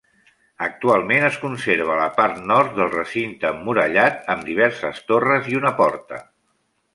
Actualment 0.67 1.25
es 1.27 1.35
conserva 1.43 1.97
la 1.99 2.07
part 2.15 2.39
nord 2.51 2.73
del 2.79 2.89
recinte 2.95 3.51
emmurallat, 3.51 4.19
amb 4.37 4.49
diverses 4.49 5.03
torres 5.13 5.53
i 5.53 5.61
una 5.61 5.75
porta. 5.83 6.21